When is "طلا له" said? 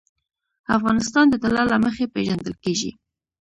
1.43-1.77